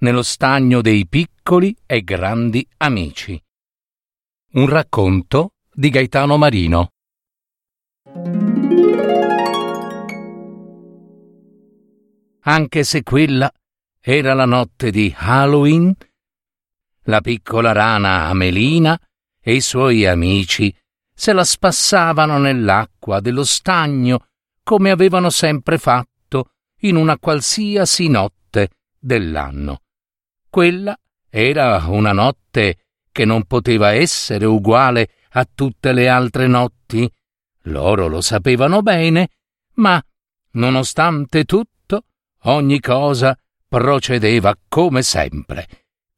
nello 0.00 0.22
stagno 0.22 0.80
dei 0.80 1.06
piccoli 1.06 1.76
e 1.86 2.02
grandi 2.02 2.66
amici. 2.78 3.40
Un 4.52 4.66
racconto 4.66 5.54
di 5.72 5.90
Gaetano 5.90 6.36
Marino. 6.36 6.92
Anche 12.42 12.84
se 12.84 13.02
quella 13.02 13.52
era 14.00 14.32
la 14.34 14.46
notte 14.46 14.90
di 14.90 15.14
Halloween, 15.16 15.94
la 17.04 17.20
piccola 17.20 17.72
rana 17.72 18.26
Amelina 18.26 18.98
e 19.42 19.54
i 19.54 19.60
suoi 19.60 20.06
amici 20.06 20.74
se 21.14 21.32
la 21.34 21.44
spassavano 21.44 22.38
nell'acqua 22.38 23.20
dello 23.20 23.44
stagno 23.44 24.28
come 24.62 24.90
avevano 24.90 25.28
sempre 25.28 25.76
fatto 25.76 26.52
in 26.80 26.96
una 26.96 27.18
qualsiasi 27.18 28.08
notte 28.08 28.70
dell'anno. 28.98 29.82
Quella 30.50 30.98
era 31.28 31.84
una 31.86 32.12
notte 32.12 32.86
che 33.12 33.24
non 33.24 33.44
poteva 33.44 33.92
essere 33.92 34.46
uguale 34.46 35.10
a 35.30 35.46
tutte 35.46 35.92
le 35.92 36.08
altre 36.08 36.48
notti. 36.48 37.08
Loro 37.64 38.08
lo 38.08 38.20
sapevano 38.20 38.82
bene, 38.82 39.28
ma, 39.74 40.02
nonostante 40.54 41.44
tutto, 41.44 42.06
ogni 42.44 42.80
cosa 42.80 43.38
procedeva 43.68 44.52
come 44.68 45.02
sempre, 45.02 45.68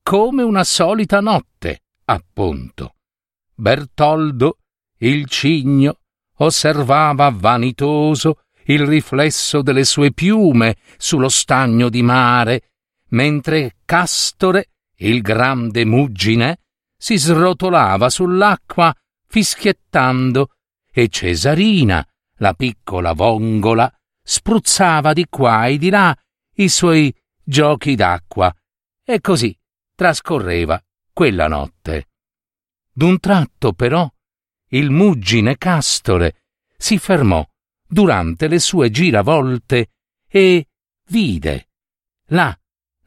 come 0.03 0.43
una 0.43 0.65
solita 0.65 1.21
notte, 1.21 1.83
appunto. 2.07 2.95
Bertoldo, 3.55 4.61
il 5.01 5.29
cigno, 5.29 5.99
osservava 6.39 7.29
vanitoso 7.29 8.45
il 8.65 8.87
riflesso 8.87 9.61
delle 9.61 9.85
sue 9.85 10.11
piume 10.13 10.77
sullo 10.97 11.29
stagno 11.29 11.91
di 11.91 12.03
mare 12.03 12.71
mentre 13.13 13.77
Castore, 13.93 14.71
il 15.01 15.21
grande 15.21 15.85
muggine, 15.85 16.61
si 16.97 17.19
srotolava 17.19 18.09
sull'acqua 18.09 18.91
fischiettando 19.27 20.53
e 20.91 21.09
Cesarina, 21.09 22.03
la 22.37 22.55
piccola 22.55 23.13
vongola, 23.13 23.95
spruzzava 24.23 25.13
di 25.13 25.27
qua 25.29 25.67
e 25.67 25.77
di 25.77 25.91
là 25.91 26.17
i 26.55 26.71
suoi 26.71 27.15
giochi 27.45 27.95
d'acqua 27.95 28.51
e 29.05 29.21
così 29.21 29.55
trascorreva 29.95 30.83
quella 31.13 31.49
notte. 31.49 32.09
D'un 32.91 33.21
tratto 33.21 33.75
però 33.75 34.11
il 34.69 34.89
muggine 34.89 35.59
Castore 35.59 36.45
si 36.79 36.97
fermò 36.97 37.47
durante 37.87 38.49
le 38.49 38.59
sue 38.59 38.89
giravolte 38.89 39.91
e 40.29 40.67
vide 41.09 41.69
là 42.29 42.57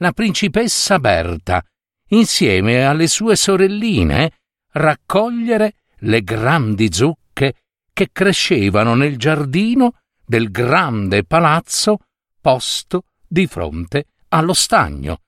la 0.06 0.12
principessa 0.12 1.00
Berta, 1.00 1.66
insieme 2.10 2.86
alle 2.86 3.08
sue 3.08 3.36
sorelline, 3.36 4.34
raccogliere 4.74 5.78
le 6.02 6.22
grandi 6.22 6.94
zucche 6.94 7.56
che 7.92 8.10
crescevano 8.12 8.94
nel 8.94 9.18
giardino 9.18 10.02
del 10.24 10.52
grande 10.52 11.24
palazzo 11.24 12.02
posto 12.40 13.06
di 13.28 13.48
fronte 13.48 14.10
allo 14.30 14.54
stagno. 14.54 15.22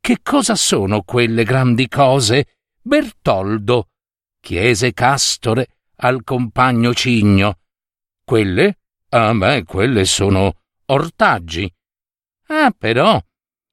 Che 0.00 0.20
cosa 0.22 0.54
sono 0.54 1.02
quelle 1.02 1.44
grandi 1.44 1.86
cose, 1.86 2.46
Bertoldo? 2.80 3.88
chiese 4.40 4.94
Castore 4.94 5.68
al 5.96 6.24
compagno 6.24 6.94
Cigno. 6.94 7.58
Quelle? 8.24 8.78
A 9.10 9.34
me 9.34 9.64
quelle 9.64 10.06
sono 10.06 10.62
ortaggi. 10.86 11.70
Ah, 12.46 12.74
però, 12.76 13.22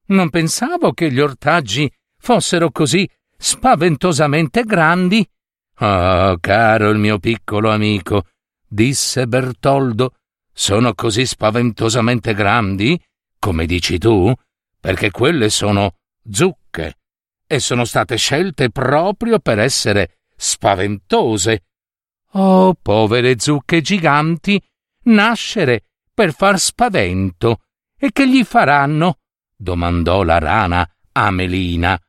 non 0.09 0.30
pensavo 0.30 0.94
che 0.94 1.12
gli 1.12 1.20
ortaggi 1.20 1.92
fossero 2.18 2.72
così 2.72 3.09
spaventosamente 3.38 4.64
grandi. 4.64 5.28
Oh, 5.80 6.38
caro 6.40 6.90
il 6.90 6.97
mio 6.97 7.20
piccolo 7.20 7.72
amico, 7.72 8.25
disse 8.68 9.28
Bertoldo, 9.28 10.16
sono 10.52 10.94
così 10.94 11.25
spaventosamente 11.25 12.34
grandi, 12.34 13.02
come 13.40 13.66
dici 13.66 13.98
tu, 13.98 14.31
perché 14.80 15.09
quelle 15.09 15.50
sono 15.50 15.96
zucche 16.30 16.98
e 17.48 17.59
sono 17.59 17.86
state 17.86 18.18
scelte 18.18 18.69
proprio 18.69 19.40
per 19.40 19.59
essere 19.59 20.19
spaventose. 20.36 21.64
Oh, 22.34 22.75
povere 22.80 23.40
zucche 23.40 23.81
giganti, 23.81 24.62
nascere 25.03 25.86
per 26.14 26.34
far 26.34 26.59
spavento. 26.59 27.62
E 27.98 28.12
che 28.12 28.30
gli 28.30 28.44
faranno? 28.44 29.19
Domandò 29.59 30.24
la 30.24 30.40
rana 30.40 30.90
a 31.12 31.30
Melina. 31.31 32.00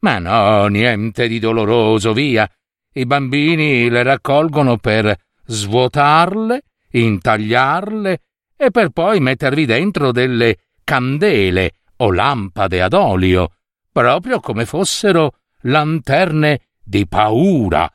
Ma 0.00 0.18
no, 0.18 0.66
niente 0.68 1.26
di 1.26 1.38
doloroso, 1.38 2.12
via. 2.12 2.48
I 2.94 3.06
bambini 3.06 3.88
le 3.88 4.02
raccolgono 4.02 4.76
per 4.76 5.14
svuotarle, 5.44 6.62
intagliarle 6.90 8.20
e 8.56 8.70
per 8.70 8.90
poi 8.90 9.20
mettervi 9.20 9.66
dentro 9.66 10.12
delle 10.12 10.58
candele 10.84 11.72
o 11.96 12.12
lampade 12.12 12.82
ad 12.82 12.92
olio, 12.92 13.54
proprio 13.90 14.40
come 14.40 14.66
fossero 14.66 15.38
lanterne 15.62 16.60
di 16.82 17.06
paura, 17.06 17.90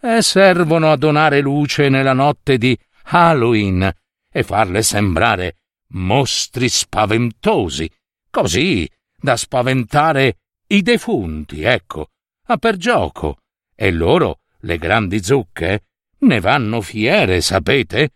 e 0.00 0.22
servono 0.22 0.90
a 0.90 0.96
donare 0.96 1.40
luce 1.40 1.88
nella 1.88 2.12
notte 2.12 2.58
di 2.58 2.78
Halloween 3.04 3.90
e 4.30 4.42
farle 4.42 4.82
sembrare 4.82 5.56
mostri 5.94 6.68
spaventosi 6.68 7.90
Così 8.32 8.90
da 9.14 9.36
spaventare 9.36 10.38
i 10.68 10.80
defunti, 10.80 11.64
ecco, 11.64 12.12
a 12.46 12.56
per 12.56 12.78
gioco. 12.78 13.42
E 13.74 13.90
loro, 13.90 14.40
le 14.60 14.78
grandi 14.78 15.22
zucche, 15.22 15.84
ne 16.20 16.40
vanno 16.40 16.80
fiere, 16.80 17.42
sapete? 17.42 18.14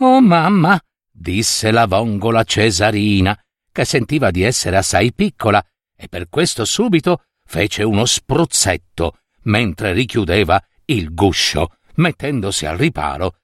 Oh 0.00 0.20
mamma, 0.20 0.76
disse 1.08 1.70
la 1.70 1.86
vongola 1.86 2.42
Cesarina, 2.42 3.40
che 3.70 3.84
sentiva 3.84 4.32
di 4.32 4.42
essere 4.42 4.76
assai 4.76 5.12
piccola, 5.12 5.64
e 5.94 6.08
per 6.08 6.28
questo 6.28 6.64
subito 6.64 7.22
fece 7.46 7.84
uno 7.84 8.06
spruzzetto 8.06 9.18
mentre 9.42 9.92
richiudeva 9.92 10.60
il 10.86 11.14
guscio, 11.14 11.76
mettendosi 11.94 12.66
al 12.66 12.76
riparo. 12.76 13.36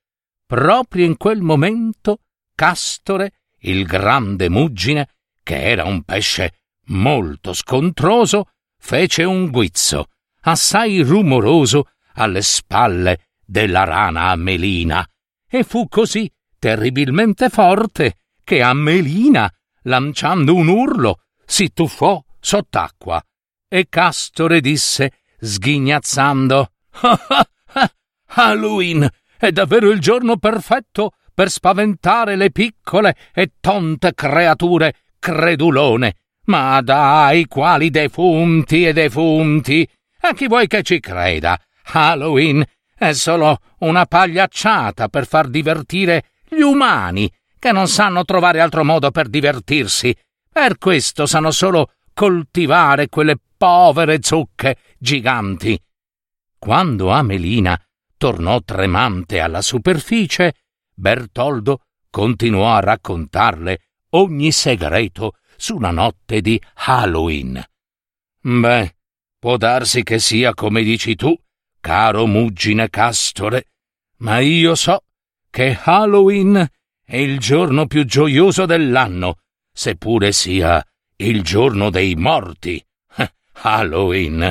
Proprio 0.45 1.05
in 1.05 1.17
quel 1.17 1.41
momento 1.41 2.23
Castore, 2.53 3.33
il 3.61 3.87
grande 3.87 4.49
muggine, 4.49 5.09
che 5.43 5.63
era 5.63 5.85
un 5.85 6.03
pesce 6.03 6.61
molto 6.87 7.53
scontroso, 7.53 8.51
fece 8.79 9.25
un 9.25 9.51
guizzo, 9.51 10.07
assai 10.43 11.03
rumoroso, 11.03 11.91
alle 12.15 12.43
spalle 12.43 13.29
della 13.45 13.85
rana 13.85 14.31
Amelina, 14.31 15.07
e 15.49 15.65
fu 15.65 15.89
così 15.89 16.31
terribilmente 16.59 17.49
forte 17.49 18.17
che 18.45 18.63
Amelina, 18.63 19.53
lanciando 19.83 20.55
un 20.55 20.69
urlo, 20.69 21.23
si 21.45 21.73
tuffò 21.73 22.23
sott'acqua. 22.39 23.23
E 23.69 23.87
Castore 23.89 24.61
disse, 24.61 25.21
sghignazzando, 25.39 26.73
Halloween 28.27 29.09
è 29.37 29.51
davvero 29.53 29.91
il 29.91 30.01
giorno 30.01 30.37
perfetto 30.37 31.13
per 31.33 31.51
spaventare 31.51 32.37
le 32.37 32.51
piccole 32.51 33.17
e 33.33 33.53
tonte 33.61 34.15
creature 34.15 34.95
credulone. 35.21 36.17
Ma 36.47 36.81
dai, 36.81 37.47
quali 37.47 37.91
defunti 37.91 38.85
e 38.85 38.93
defunti! 38.93 39.89
A 40.23 40.33
chi 40.33 40.49
vuoi 40.49 40.67
che 40.67 40.83
ci 40.83 40.99
creda? 40.99 41.57
Halloween 41.93 42.65
è 42.97 43.13
solo 43.13 43.59
una 43.79 44.05
pagliacciata 44.07 45.09
per 45.09 45.27
far 45.27 45.49
divertire 45.49 46.25
gli 46.49 46.61
umani, 46.61 47.33
che 47.59 47.71
non 47.71 47.87
sanno 47.87 48.25
trovare 48.25 48.61
altro 48.61 48.85
modo 48.85 49.13
per 49.13 49.29
divertirsi. 49.29 50.15
Per 50.53 50.79
questo 50.79 51.27
sanno 51.27 51.53
solo 51.53 51.93
coltivare 52.13 53.09
quelle 53.09 53.37
povere 53.57 54.19
zucche 54.21 54.77
giganti. 54.99 55.81
Quando 56.59 57.11
Amelina 57.11 57.81
tornò 58.17 58.61
tremante 58.63 59.41
alla 59.41 59.63
superficie, 59.63 60.55
Bertoldo 60.93 61.83
continuò 62.11 62.75
a 62.75 62.81
raccontarle 62.81 63.79
ogni 64.11 64.53
segreto 64.53 65.37
su 65.57 65.77
una 65.77 65.91
notte 65.91 66.41
di 66.41 66.61
Halloween. 66.75 67.63
Beh, 68.41 68.95
può 69.39 69.57
darsi 69.57 70.03
che 70.03 70.19
sia 70.19 70.55
come 70.55 70.83
dici 70.83 71.15
tu, 71.15 71.37
caro 71.81 72.27
Muggine 72.27 72.89
Castore, 72.89 73.67
ma 74.19 74.39
io 74.39 74.75
so 74.75 75.05
che 75.51 75.79
Halloween 75.83 76.67
è 77.05 77.17
il 77.17 77.39
giorno 77.39 77.87
più 77.87 78.05
gioioso 78.05 78.67
dell'anno, 78.67 79.39
seppure 79.73 80.33
sia 80.33 80.85
il 81.17 81.43
giorno 81.43 81.91
dei 81.91 82.15
morti. 82.15 82.83
Halloween. 83.63 84.51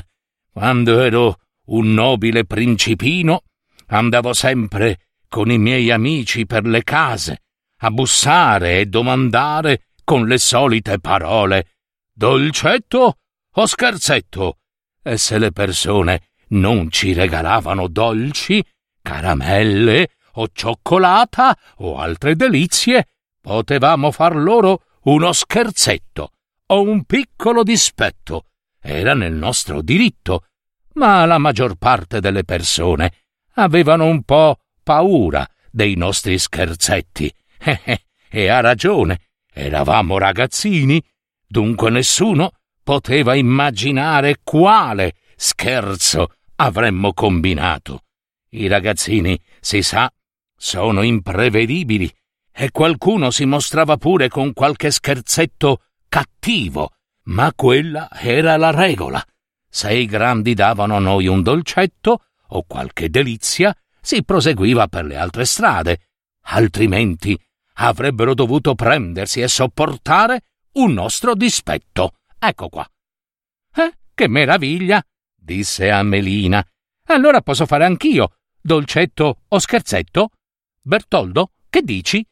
Quando 0.52 1.00
ero 1.00 1.40
un 1.68 1.94
nobile 1.94 2.46
principino, 2.46 3.44
andavo 3.88 4.34
sempre 4.34 5.08
con 5.28 5.50
i 5.50 5.58
miei 5.58 5.90
amici 5.92 6.46
per 6.46 6.66
le 6.66 6.84
case, 6.84 7.44
a 7.80 7.92
bussare 7.92 8.80
e 8.80 8.86
domandare 8.86 9.88
con 10.04 10.26
le 10.26 10.38
solite 10.38 11.00
parole 11.00 11.68
dolcetto 12.12 13.18
o 13.54 13.66
scherzetto, 13.66 14.58
e 15.02 15.18
se 15.18 15.38
le 15.38 15.52
persone 15.52 16.30
non 16.50 16.90
ci 16.90 17.14
regalavano 17.14 17.88
dolci, 17.88 18.64
caramelle 19.02 20.10
o 20.34 20.48
cioccolata 20.52 21.58
o 21.78 21.98
altre 21.98 22.36
delizie, 22.36 23.08
potevamo 23.40 24.12
far 24.12 24.36
loro 24.36 24.84
uno 25.04 25.32
scherzetto 25.32 26.32
o 26.68 26.82
un 26.82 27.04
piccolo 27.06 27.64
dispetto. 27.64 28.46
Era 28.82 29.14
nel 29.14 29.34
nostro 29.34 29.82
diritto, 29.82 30.46
ma 30.94 31.26
la 31.26 31.38
maggior 31.38 31.76
parte 31.76 32.20
delle 32.20 32.44
persone 32.44 33.14
avevano 33.54 34.06
un 34.06 34.24
po' 34.24 34.58
paura 34.84 35.48
dei 35.72 35.96
nostri 35.96 36.38
scherzetti. 36.38 37.34
E 38.30 38.48
ha 38.48 38.60
ragione, 38.60 39.20
eravamo 39.52 40.18
ragazzini, 40.18 41.04
dunque 41.48 41.90
nessuno 41.90 42.52
poteva 42.84 43.36
immaginare 43.36 44.38
quale 44.44 45.16
scherzo 45.36 46.34
avremmo 46.56 47.14
combinato. 47.14 48.04
I 48.50 48.68
ragazzini, 48.68 49.40
si 49.60 49.82
sa, 49.82 50.12
sono 50.56 51.02
imprevedibili 51.04 52.12
e 52.52 52.72
qualcuno 52.72 53.32
si 53.32 53.46
mostrava 53.46 53.98
pure 53.98 54.28
con 54.28 54.54
qualche 54.54 54.92
scherzetto 54.92 55.84
cattivo, 56.10 56.92
ma 57.26 57.54
quella 57.54 58.10
era 58.12 58.58
la 58.58 58.72
regola. 58.72 59.24
Se 59.70 59.94
i 59.94 60.06
grandi 60.06 60.56
davano 60.56 60.96
a 60.96 61.00
noi 61.00 61.28
un 61.28 61.44
dolcetto 61.44 62.24
o 62.48 62.64
qualche 62.68 63.10
delizia, 63.10 63.76
si 64.02 64.24
proseguiva 64.24 64.88
per 64.88 65.06
le 65.06 65.16
altre 65.16 65.46
strade, 65.46 66.00
altrimenti 66.42 67.40
avrebbero 67.82 68.34
dovuto 68.34 68.76
prendersi 68.76 69.42
e 69.42 69.48
sopportare 69.48 70.44
un 70.74 70.94
nostro 70.94 71.34
dispetto. 71.36 72.16
Ecco 72.38 72.70
qua. 72.70 72.88
Eh, 73.76 73.98
che 74.14 74.28
meraviglia! 74.28 75.04
disse 75.36 75.90
Amelina. 75.90 76.66
Allora 77.06 77.42
posso 77.42 77.66
fare 77.66 77.86
anch'io, 77.86 78.36
dolcetto 78.62 79.42
o 79.48 79.60
scherzetto? 79.60 80.32
Bertoldo, 80.82 81.52
che 81.70 81.82
dici? 81.82 82.26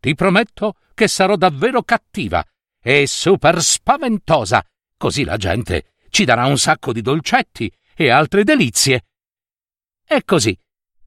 Ti 0.00 0.14
prometto 0.14 0.76
che 0.94 1.08
sarò 1.08 1.36
davvero 1.36 1.82
cattiva 1.82 2.44
e 2.82 3.06
super 3.06 3.62
spaventosa, 3.62 4.64
così 4.96 5.24
la 5.24 5.36
gente 5.36 5.92
ci 6.10 6.24
darà 6.24 6.46
un 6.46 6.58
sacco 6.58 6.92
di 6.92 7.00
dolcetti 7.00 7.72
e 7.94 8.10
altre 8.10 8.44
delizie. 8.44 9.04
E 10.06 10.24
così 10.24 10.56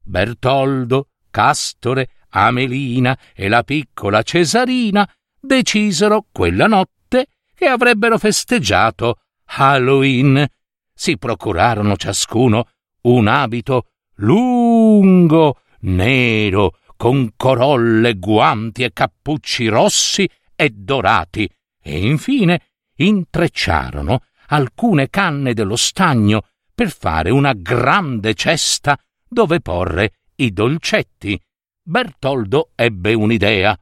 Bertoldo, 0.02 1.10
Castore, 1.30 2.10
Amelina 2.30 3.18
e 3.34 3.48
la 3.48 3.62
piccola 3.62 4.22
Cesarina 4.22 5.08
decisero 5.40 6.26
quella 6.30 6.66
notte 6.66 7.26
che 7.54 7.66
avrebbero 7.66 8.18
festeggiato 8.18 9.20
Halloween. 9.44 10.46
Si 10.92 11.16
procurarono 11.16 11.96
ciascuno 11.96 12.68
un 13.02 13.28
abito 13.28 13.86
lungo, 14.16 15.60
nero, 15.80 16.78
con 16.96 17.32
corolle, 17.36 18.14
guanti 18.14 18.82
e 18.82 18.92
cappucci 18.92 19.68
rossi 19.68 20.28
e 20.54 20.70
dorati, 20.70 21.48
e 21.80 22.06
infine 22.06 22.62
intrecciarono 22.96 24.22
alcune 24.48 25.08
canne 25.08 25.54
dello 25.54 25.76
stagno 25.76 26.42
per 26.74 26.90
fare 26.90 27.30
una 27.30 27.52
grande 27.54 28.34
cesta 28.34 28.98
dove 29.28 29.60
porre 29.60 30.12
i 30.36 30.52
dolcetti. 30.52 31.40
Bertoldo 31.88 32.72
ebbe 32.74 33.14
un'idea. 33.14 33.74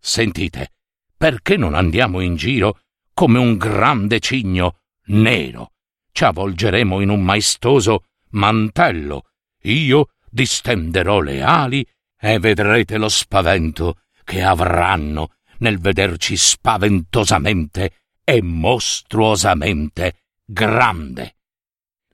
Sentite, 0.00 0.72
perché 1.14 1.58
non 1.58 1.74
andiamo 1.74 2.20
in 2.20 2.34
giro 2.34 2.80
come 3.12 3.38
un 3.38 3.58
grande 3.58 4.20
cigno 4.20 4.78
nero? 5.08 5.72
Ci 6.12 6.24
avvolgeremo 6.24 7.00
in 7.00 7.10
un 7.10 7.22
maestoso 7.22 8.04
mantello. 8.30 9.26
Io 9.64 10.14
distenderò 10.30 11.20
le 11.20 11.42
ali 11.42 11.86
e 12.18 12.38
vedrete 12.38 12.96
lo 12.96 13.10
spavento 13.10 14.00
che 14.24 14.42
avranno 14.42 15.34
nel 15.58 15.78
vederci 15.78 16.38
spaventosamente 16.38 18.04
e 18.24 18.40
mostruosamente 18.40 20.22
grande. 20.42 21.36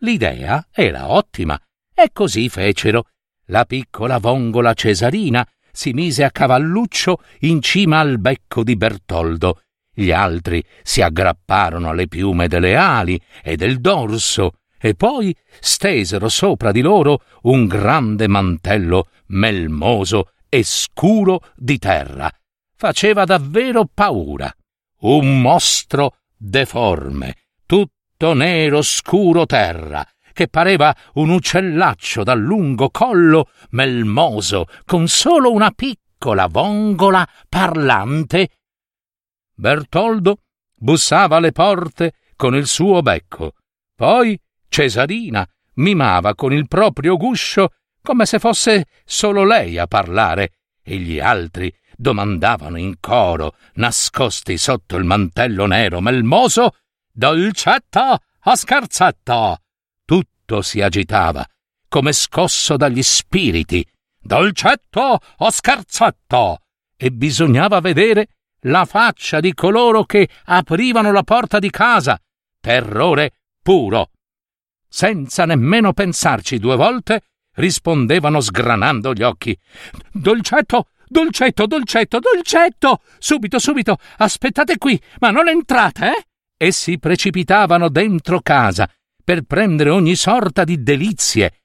L'idea 0.01 0.67
era 0.73 1.13
ottima 1.13 1.57
e 1.95 2.11
così 2.13 2.49
fecero. 2.49 3.11
La 3.51 3.65
piccola 3.65 4.19
vongola 4.19 4.75
Cesarina 4.75 5.47
si 5.73 5.93
mise 5.93 6.23
a 6.25 6.31
cavalluccio 6.31 7.23
in 7.41 7.63
cima 7.63 7.99
al 7.99 8.19
becco 8.19 8.63
di 8.63 8.77
Bertoldo. 8.77 9.63
Gli 9.95 10.11
altri 10.11 10.63
si 10.83 11.01
aggrapparono 11.01 11.89
alle 11.89 12.09
piume 12.09 12.47
delle 12.47 12.77
ali 12.77 13.21
e 13.43 13.57
del 13.57 13.81
dorso 13.81 14.59
e 14.79 14.95
poi 14.95 15.35
stesero 15.61 16.29
sopra 16.29 16.73
di 16.73 16.83
loro 16.83 17.23
un 17.43 17.67
grande 17.67 18.29
mantello 18.29 19.09
melmoso 19.29 20.33
e 20.49 20.63
scuro 20.63 21.41
di 21.57 21.79
terra. 21.79 22.31
Faceva 22.77 23.25
davvero 23.25 23.89
paura. 23.93 24.53
Un 25.01 25.41
mostro 25.41 26.17
deforme, 26.37 27.35
tutto 27.67 28.35
nero 28.35 28.83
scuro 28.83 29.47
terra, 29.47 30.07
che 30.39 30.47
pareva 30.47 30.95
un 31.15 31.31
uccellaccio 31.31 32.23
dal 32.23 32.39
lungo 32.39 32.91
collo 32.91 33.51
melmoso, 33.71 34.67
con 34.87 35.09
solo 35.09 35.51
una 35.51 35.73
piccola 35.73 36.47
vongola 36.47 37.29
parlante. 37.49 38.49
Bertoldo 39.53 40.43
bussava 40.77 41.39
alle 41.39 41.51
porte 41.51 42.13
con 42.37 42.55
il 42.55 42.69
suo 42.69 43.03
becco. 43.03 43.55
Poi 43.97 44.41
Cesarina 44.69 45.45
mimava 45.75 46.37
con 46.37 46.53
il 46.53 46.69
proprio 46.69 47.17
guscio 47.17 47.73
come 48.01 48.25
se 48.25 48.39
fosse 48.39 48.87
solo 49.05 49.45
lei 49.45 49.77
a 49.77 49.89
parlare, 49.89 50.53
e 50.85 50.99
gli 50.99 51.19
altri 51.19 51.75
domandavano 51.97 52.77
in 52.77 53.01
coro, 53.01 53.57
nascosti 53.75 54.57
sotto 54.57 54.95
il 54.95 55.05
mantello 55.05 55.67
nero 55.67 56.01
melmoso, 56.01 56.77
Dolcetto 57.11 58.21
o 58.45 58.55
scherzetto? 58.55 59.63
Tutto 60.49 60.63
si 60.63 60.81
agitava, 60.81 61.47
come 61.91 62.15
scosso 62.15 62.79
dagli 62.79 63.03
spiriti. 63.03 63.87
Dolcetto 64.19 65.19
o 65.37 65.51
scherzetto? 65.51 66.61
E 66.97 67.11
bisognava 67.11 67.81
vedere 67.81 68.29
la 68.63 68.87
faccia 68.87 69.41
di 69.41 69.53
coloro 69.53 70.05
che 70.05 70.27
aprivano 70.45 71.13
la 71.13 71.23
porta 71.23 71.59
di 71.59 71.69
casa. 71.69 72.19
Terrore 72.59 73.33
puro 73.63 74.13
senza 74.89 75.45
nemmeno 75.45 75.93
pensarci 75.93 76.59
due 76.59 76.77
volte, 76.77 77.25
rispondevano 77.57 78.41
sgranando 78.41 79.13
gli 79.13 79.23
occhi. 79.23 79.55
Dolcetto, 80.11 80.87
dolcetto, 81.07 81.67
dolcetto, 81.67 82.21
dolcetto! 82.21 83.03
Subito, 83.19 83.59
subito, 83.59 83.99
aspettate 84.17 84.79
qui, 84.79 84.99
ma 85.19 85.29
non 85.31 85.47
entrate, 85.49 86.07
eh? 86.07 86.27
E 86.57 86.73
si 86.73 86.99
precipitavano 86.99 87.91
dentro 87.91 88.41
casa 88.41 88.91
per 89.29 89.43
prendere 89.43 89.91
ogni 89.91 90.15
sorta 90.15 90.65
di 90.65 90.83
delizie. 90.83 91.65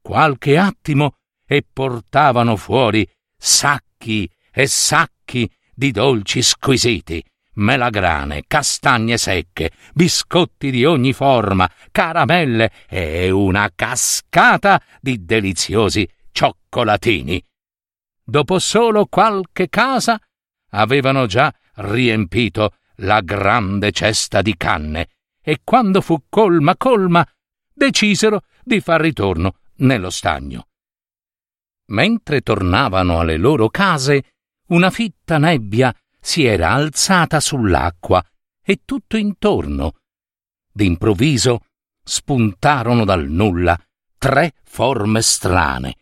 Qualche 0.00 0.56
attimo 0.56 1.16
e 1.44 1.66
portavano 1.68 2.54
fuori 2.54 3.04
sacchi 3.36 4.30
e 4.52 4.68
sacchi 4.68 5.50
di 5.74 5.90
dolci 5.90 6.40
squisiti 6.40 7.20
melagrane, 7.54 8.44
castagne 8.46 9.18
secche, 9.18 9.72
biscotti 9.92 10.70
di 10.70 10.84
ogni 10.84 11.12
forma, 11.12 11.68
caramelle 11.90 12.70
e 12.88 13.28
una 13.32 13.68
cascata 13.74 14.80
di 15.00 15.24
deliziosi 15.24 16.08
cioccolatini. 16.30 17.44
Dopo 18.22 18.60
solo 18.60 19.06
qualche 19.06 19.68
casa 19.68 20.16
avevano 20.70 21.26
già 21.26 21.52
riempito 21.74 22.76
la 22.98 23.20
grande 23.20 23.90
cesta 23.90 24.42
di 24.42 24.56
canne 24.56 25.08
e 25.50 25.62
quando 25.64 26.00
fu 26.00 26.26
colma 26.28 26.76
colma 26.76 27.28
decisero 27.72 28.44
di 28.62 28.80
far 28.80 29.00
ritorno 29.00 29.56
nello 29.78 30.08
stagno. 30.08 30.68
Mentre 31.86 32.40
tornavano 32.42 33.18
alle 33.18 33.36
loro 33.36 33.68
case, 33.68 34.34
una 34.68 34.90
fitta 34.90 35.38
nebbia 35.38 35.92
si 36.20 36.44
era 36.44 36.70
alzata 36.70 37.40
sull'acqua 37.40 38.24
e 38.62 38.82
tutto 38.84 39.16
intorno. 39.16 39.94
D'improvviso 40.72 41.64
spuntarono 42.04 43.04
dal 43.04 43.28
nulla 43.28 43.76
tre 44.18 44.54
forme 44.62 45.20
strane, 45.20 45.96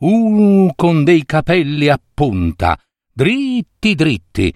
uno 0.00 0.72
con 0.74 1.04
dei 1.04 1.24
capelli 1.24 1.86
a 1.86 2.00
punta, 2.12 2.76
dritti 3.12 3.94
dritti. 3.94 4.52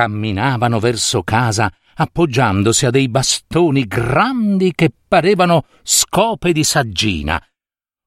Camminavano 0.00 0.80
verso 0.80 1.22
casa 1.22 1.70
appoggiandosi 1.96 2.86
a 2.86 2.90
dei 2.90 3.10
bastoni 3.10 3.86
grandi 3.86 4.72
che 4.74 4.90
parevano 5.06 5.66
scope 5.82 6.52
di 6.52 6.64
saggina. 6.64 7.38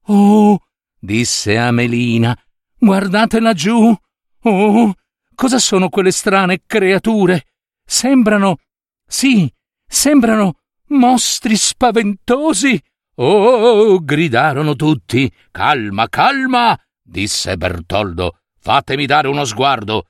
Oh, 0.08 0.58
disse 1.00 1.56
Amelina, 1.56 2.36
guardate 2.80 3.40
laggiù. 3.40 3.96
Oh, 4.42 4.94
cosa 5.36 5.60
sono 5.60 5.90
quelle 5.90 6.10
strane 6.10 6.64
creature? 6.66 7.46
Sembrano. 7.86 8.58
sì, 9.06 9.48
sembrano 9.86 10.62
mostri 10.88 11.56
spaventosi. 11.56 12.82
Oh, 13.18 14.04
gridarono 14.04 14.76
tutti. 14.76 15.32
Calma, 15.52 16.10
calma, 16.10 16.76
disse 17.04 17.56
Bertoldo. 17.56 18.40
Fatemi 18.60 19.06
dare 19.06 19.28
uno 19.28 19.46
sguardo. 19.46 20.08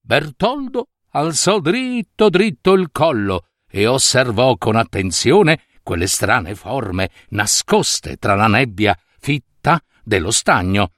Bertoldo 0.00 0.86
alzò 1.10 1.60
dritto 1.60 2.28
dritto 2.28 2.72
il 2.72 2.90
collo 2.92 3.46
e 3.70 3.86
osservò 3.86 4.56
con 4.56 4.76
attenzione 4.76 5.62
quelle 5.82 6.06
strane 6.06 6.54
forme 6.54 7.10
nascoste 7.30 8.16
tra 8.16 8.34
la 8.34 8.46
nebbia 8.46 8.96
fitta 9.18 9.82
dello 10.02 10.30
stagno. 10.30 10.92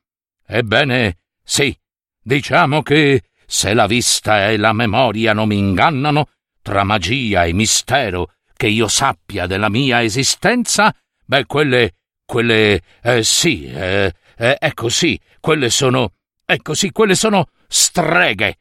Ebbene, 0.46 1.18
sì, 1.42 1.76
diciamo 2.20 2.82
che, 2.82 3.22
se 3.46 3.74
la 3.74 3.86
vista 3.86 4.48
e 4.48 4.56
la 4.56 4.72
memoria 4.72 5.32
non 5.32 5.48
mi 5.48 5.58
ingannano, 5.58 6.28
tra 6.62 6.84
magia 6.84 7.44
e 7.44 7.52
mistero 7.52 8.32
che 8.54 8.68
io 8.68 8.88
sappia 8.88 9.46
della 9.46 9.68
mia 9.68 10.02
esistenza, 10.02 10.94
beh, 11.24 11.46
quelle, 11.46 11.94
quelle, 12.24 12.80
eh, 13.02 13.22
sì, 13.22 13.66
eh, 13.66 14.14
eh, 14.36 14.56
ecco 14.58 14.88
sì, 14.88 15.18
quelle 15.40 15.70
sono, 15.70 16.12
ecco 16.44 16.74
sì, 16.74 16.90
quelle 16.90 17.14
sono 17.14 17.48
streghe. 17.66 18.58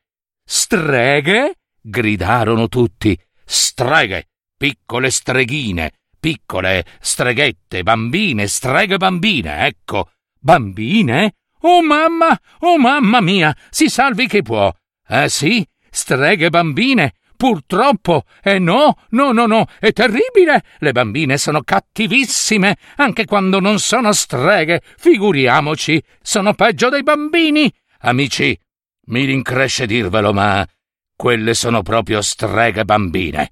Streghe? 0.54 1.60
gridarono 1.80 2.68
tutti. 2.68 3.18
Streghe, 3.46 4.28
piccole 4.58 5.10
streghine, 5.10 5.94
piccole 6.20 6.86
streghette, 7.00 7.84
bambine, 7.84 8.48
streghe 8.48 8.98
bambine, 8.98 9.66
ecco. 9.66 10.10
Bambine? 10.38 11.36
Oh 11.62 11.82
mamma, 11.82 12.38
oh 12.60 12.78
mamma 12.78 13.22
mia, 13.22 13.56
si 13.70 13.88
salvi 13.88 14.28
chi 14.28 14.42
può. 14.42 14.70
Eh 15.08 15.30
sì, 15.30 15.66
streghe 15.90 16.50
bambine, 16.50 17.14
Purtroppo. 17.38 18.26
Eh 18.44 18.60
no, 18.60 18.98
no, 19.12 19.32
no, 19.32 19.46
no, 19.46 19.68
è 19.80 19.94
terribile. 19.94 20.66
Le 20.80 20.92
bambine 20.92 21.38
sono 21.38 21.62
cattivissime, 21.62 22.76
anche 22.98 23.24
quando 23.24 23.62
non 23.62 23.80
sono 23.80 24.12
streghe. 24.12 24.82
Figuriamoci, 24.98 26.04
sono 26.22 26.54
peggio 26.54 26.90
dei 26.90 27.04
bambini. 27.04 27.74
Amici, 28.02 28.60
mi 29.08 29.26
rincresce 29.26 29.86
dirvelo, 29.86 30.34
ma 30.34 30.68
quelle 31.16 31.54
sono 31.54 31.82
proprio 31.82 32.22
streghe 32.22 32.86
bambine. 32.86 33.52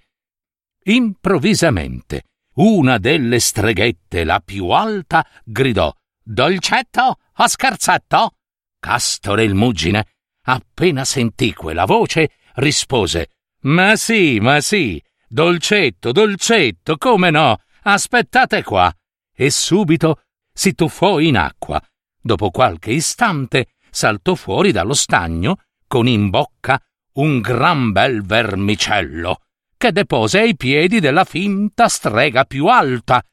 Improvvisamente, 0.84 2.24
una 2.56 2.98
delle 2.98 3.40
streghette, 3.40 4.24
la 4.24 4.42
più 4.44 4.70
alta, 4.70 5.26
gridò 5.44 5.94
Dolcetto 6.22 7.18
o 7.36 7.48
scherzetto? 7.48 8.36
Castore 8.80 9.44
il 9.44 9.56
muggine, 9.56 10.08
appena 10.44 11.04
sentì 11.04 11.54
quella 11.54 11.86
voce, 11.86 12.32
rispose 12.56 13.30
ma 13.62 13.98
sì, 13.98 14.40
ma 14.40 14.62
sì, 14.62 15.02
dolcetto, 15.28 16.14
dolcetto, 16.14 16.96
come 16.98 17.30
no? 17.30 17.58
Aspettate 17.82 18.64
qua. 18.64 18.94
E 19.36 19.50
subito 19.50 20.22
si 20.54 20.74
tuffò 20.74 21.20
in 21.20 21.36
acqua. 21.36 21.82
Dopo 22.22 22.52
qualche 22.52 22.92
istante 22.92 23.72
saltò 23.92 24.36
fuori 24.36 24.72
dallo 24.72 24.94
stagno 24.94 25.58
con 25.88 26.08
in 26.08 26.30
bocca 26.30 26.82
un 27.14 27.40
gran 27.40 27.92
bel 27.92 28.24
vermicello 28.24 29.42
che 29.80 29.92
depose 29.94 30.40
ai 30.40 30.58
piedi 30.58 31.00
della 31.00 31.24
finta 31.24 31.88
strega 31.88 32.44
più 32.44 32.68
alta. 32.68 33.24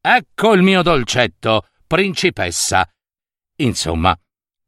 Ecco 0.00 0.52
il 0.52 0.62
mio 0.62 0.82
dolcetto, 0.82 1.66
principessa. 1.88 2.88
Insomma, 3.56 4.16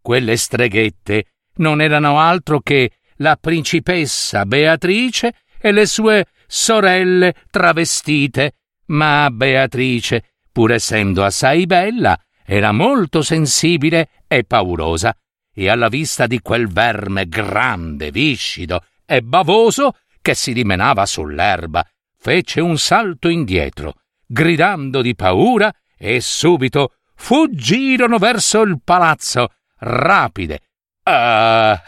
quelle 0.02 0.36
streghette 0.36 1.26
non 1.58 1.80
erano 1.80 2.18
altro 2.18 2.60
che 2.60 2.98
la 3.18 3.36
principessa 3.36 4.44
Beatrice 4.44 5.34
e 5.60 5.70
le 5.70 5.86
sue 5.86 6.26
sorelle 6.48 7.34
travestite, 7.48 8.56
ma 8.86 9.30
Beatrice, 9.30 10.32
pur 10.50 10.72
essendo 10.72 11.24
assai 11.24 11.64
bella, 11.66 12.18
era 12.44 12.72
molto 12.72 13.22
sensibile 13.22 14.24
e 14.26 14.42
paurosa, 14.42 15.16
e 15.52 15.68
alla 15.68 15.88
vista 15.88 16.26
di 16.26 16.40
quel 16.40 16.68
verme 16.68 17.28
grande, 17.28 18.10
viscido 18.10 18.84
e 19.04 19.22
bavoso 19.22 19.96
che 20.20 20.34
si 20.34 20.52
dimenava 20.52 21.06
sull'erba, 21.06 21.86
fece 22.18 22.60
un 22.60 22.78
salto 22.78 23.28
indietro, 23.28 23.94
gridando 24.26 25.02
di 25.02 25.14
paura, 25.14 25.72
e 25.96 26.20
subito 26.20 26.94
fuggirono 27.14 28.18
verso 28.18 28.62
il 28.62 28.80
palazzo, 28.82 29.52
rapide, 29.78 30.60
Ah, 31.02 31.82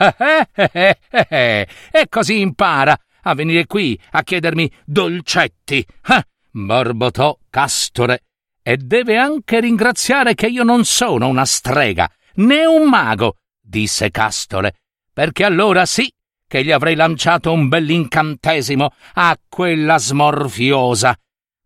eh, 0.55 0.69
eh, 0.73 0.99
eh, 1.29 1.69
e 1.91 2.09
così 2.09 2.41
impara 2.41 2.99
a 3.23 3.35
venire 3.35 3.67
qui 3.67 3.99
a 4.13 4.23
chiedermi 4.23 4.71
dolcetti. 4.85 5.87
Ah, 6.03 6.25
borbottò 6.51 7.39
Castore. 7.51 8.25
E 8.63 8.77
deve 8.77 9.17
anche 9.17 9.61
ringraziare 9.61 10.35
che 10.35 10.47
io 10.47 10.63
non 10.63 10.85
sono 10.85 11.29
una 11.29 11.45
strega, 11.45 12.11
né 12.37 12.65
un 12.65 12.89
mago, 12.89 13.39
disse 13.73 14.11
Castore, 14.11 14.75
perché 15.15 15.45
allora 15.45 15.87
sì 15.87 16.13
che 16.47 16.63
gli 16.63 16.71
avrei 16.71 16.95
lanciato 16.95 17.51
un 17.51 17.69
bell'incantesimo 17.69 18.93
a 19.15 19.35
quella 19.49 19.97
smorfiosa. 19.97 21.19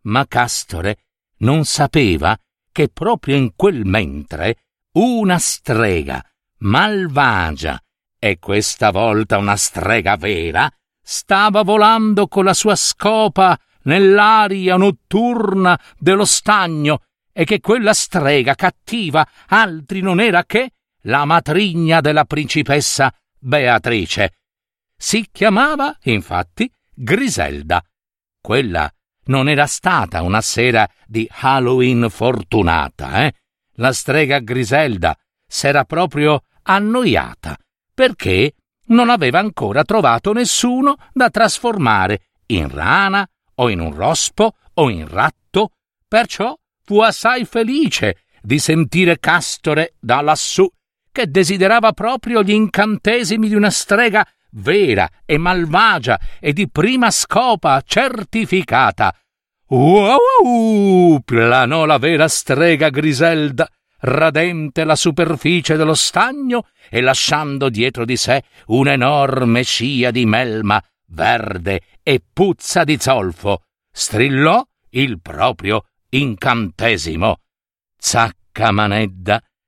Ma 0.02 0.24
Castore 0.28 0.98
non 1.38 1.64
sapeva 1.64 2.38
che 2.70 2.88
proprio 2.88 3.34
in 3.34 3.56
quel 3.56 3.84
mentre 3.84 4.58
una 4.92 5.38
strega 5.38 6.24
malvagia, 6.58 7.82
e 8.18 8.38
questa 8.38 8.92
volta 8.92 9.38
una 9.38 9.56
strega 9.56 10.16
vera, 10.16 10.70
stava 11.02 11.62
volando 11.62 12.28
con 12.28 12.44
la 12.44 12.54
sua 12.54 12.76
scopa 12.76 13.58
nell'aria 13.82 14.76
notturna 14.76 15.78
dello 15.98 16.24
stagno 16.24 17.00
e 17.32 17.44
che 17.44 17.60
quella 17.60 17.92
strega 17.92 18.54
cattiva 18.54 19.26
altri 19.48 20.00
non 20.00 20.20
era 20.20 20.44
che 20.44 20.70
la 21.06 21.24
matrigna 21.24 22.00
della 22.00 22.24
principessa 22.24 23.12
Beatrice. 23.38 24.34
Si 24.96 25.28
chiamava, 25.30 25.96
infatti, 26.04 26.70
Griselda. 26.92 27.82
Quella 28.40 28.90
non 29.24 29.48
era 29.48 29.66
stata 29.66 30.22
una 30.22 30.40
sera 30.40 30.88
di 31.06 31.28
Halloween 31.30 32.08
fortunata, 32.08 33.24
eh? 33.24 33.34
La 33.78 33.92
strega 33.92 34.38
Griselda 34.38 35.16
s'era 35.46 35.84
proprio 35.84 36.44
annoiata 36.62 37.56
perché 37.92 38.54
non 38.86 39.10
aveva 39.10 39.38
ancora 39.38 39.84
trovato 39.84 40.32
nessuno 40.32 40.96
da 41.12 41.28
trasformare 41.30 42.28
in 42.46 42.68
rana 42.68 43.28
o 43.56 43.68
in 43.68 43.80
un 43.80 43.94
rospo 43.94 44.54
o 44.74 44.90
in 44.90 45.08
ratto, 45.08 45.72
perciò 46.06 46.56
fu 46.84 47.00
assai 47.00 47.44
felice 47.44 48.24
di 48.40 48.58
sentire 48.58 49.18
Castore 49.18 49.94
da 49.98 50.20
lassù, 50.20 50.68
che 51.16 51.30
desiderava 51.30 51.92
proprio 51.92 52.42
gli 52.42 52.50
incantesimi 52.50 53.48
di 53.48 53.54
una 53.54 53.70
strega 53.70 54.22
vera 54.50 55.08
e 55.24 55.38
malvagia 55.38 56.20
e 56.38 56.52
di 56.52 56.68
prima 56.68 57.10
scopa 57.10 57.80
certificata. 57.82 59.16
Wow! 59.68 61.20
planò 61.24 61.86
la 61.86 61.96
vera 61.96 62.28
strega 62.28 62.90
Griselda 62.90 63.66
radente 64.00 64.84
la 64.84 64.94
superficie 64.94 65.76
dello 65.76 65.94
stagno 65.94 66.66
e 66.90 67.00
lasciando 67.00 67.70
dietro 67.70 68.04
di 68.04 68.18
sé 68.18 68.42
un'enorme 68.66 69.62
scia 69.62 70.10
di 70.10 70.26
melma 70.26 70.78
verde 71.06 71.80
e 72.02 72.22
puzza 72.30 72.84
di 72.84 72.98
zolfo, 73.00 73.62
strillò 73.90 74.62
il 74.90 75.18
proprio 75.22 75.86
incantesimo. 76.10 77.38
Zacca 77.96 78.70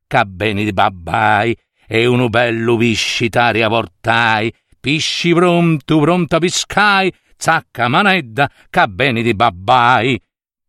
manedda, 0.08 0.14
cabbeni 0.16 0.64
di 0.64 0.72
babbai, 0.72 1.56
e 1.86 2.06
un 2.06 2.28
bello 2.28 2.76
viscitari 2.76 3.62
avortai, 3.62 4.52
pisci 4.80 5.32
vrumtu 5.32 6.00
vrumta 6.00 6.38
biscai, 6.38 7.12
zacca 7.36 7.88
manedda, 7.88 8.50
cabbeni 8.70 9.22
di 9.22 9.34
babbai. 9.34 10.20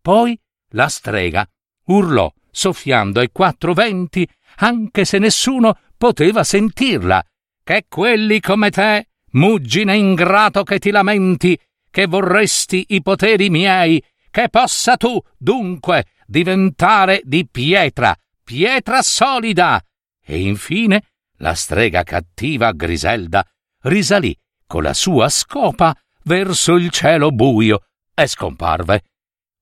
Poi 0.01 0.37
la 0.71 0.87
strega 0.87 1.47
urlò 1.85 2.31
soffiando 2.51 3.19
ai 3.19 3.29
quattro 3.31 3.73
venti, 3.73 4.27
anche 4.57 5.05
se 5.05 5.17
nessuno 5.17 5.77
poteva 5.97 6.43
sentirla, 6.43 7.23
che 7.63 7.85
quelli 7.87 8.39
come 8.39 8.69
te, 8.69 9.07
muggine 9.31 9.95
ingrato 9.95 10.63
che 10.63 10.79
ti 10.79 10.91
lamenti, 10.91 11.57
che 11.89 12.05
vorresti 12.07 12.85
i 12.89 13.01
poteri 13.01 13.49
miei, 13.49 14.03
che 14.31 14.49
possa 14.49 14.95
tu, 14.95 15.19
dunque, 15.37 16.05
diventare 16.25 17.21
di 17.23 17.47
pietra, 17.49 18.15
pietra 18.49 19.03
solida. 19.03 19.79
E 20.25 20.41
infine 20.41 21.03
la 21.37 21.53
strega 21.53 22.01
cattiva 22.01 22.71
Griselda 22.71 23.45
risalì 23.83 24.35
con 24.65 24.81
la 24.81 24.95
sua 24.95 25.29
scopa 25.29 25.95
verso 26.23 26.73
il 26.73 26.89
cielo 26.89 27.29
buio 27.29 27.83
e 28.11 28.25
scomparve. 28.25 29.03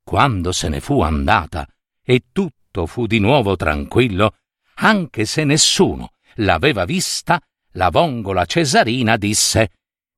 Quando 0.06 0.54
se 0.54 0.70
ne 0.70 0.80
fu 0.80 1.02
andata 1.02 1.68
e 2.02 2.28
tutto 2.32 2.86
fu 2.86 3.08
di 3.08 3.20
nuovo 3.20 3.58
tranquillo, 3.58 4.38
anche 4.76 5.26
se 5.26 5.44
nessuno 5.44 6.14
l'aveva 6.36 6.86
vista, 6.86 7.42
la 7.72 7.90
vongola 7.90 8.46
Cesarina 8.46 9.18
disse 9.18 9.72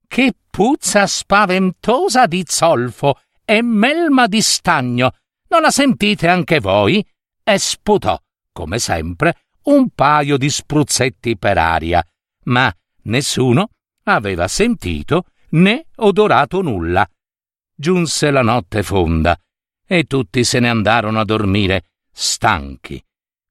Che 0.05 0.35
puzza 0.47 1.07
spaventosa 1.07 2.27
di 2.27 2.43
zolfo 2.45 3.19
e 3.43 3.63
melma 3.63 4.27
di 4.27 4.43
stagno! 4.43 5.15
Non 5.47 5.61
la 5.61 5.71
sentite 5.71 6.27
anche 6.27 6.59
voi? 6.59 7.03
E 7.43 7.57
sputò, 7.57 8.15
come 8.51 8.79
sempre, 8.79 9.35
un 9.63 9.89
paio 9.89 10.37
di 10.37 10.49
spruzzetti 10.49 11.37
per 11.37 11.57
aria, 11.57 12.03
ma 12.45 12.73
nessuno 13.03 13.69
aveva 14.03 14.47
sentito 14.47 15.25
né 15.51 15.87
odorato 15.97 16.61
nulla. 16.61 17.07
Giunse 17.75 18.31
la 18.31 18.41
notte 18.41 18.83
fonda 18.83 19.37
e 19.85 20.03
tutti 20.03 20.43
se 20.43 20.59
ne 20.59 20.69
andarono 20.69 21.19
a 21.19 21.25
dormire, 21.25 21.89
stanchi. 22.11 23.03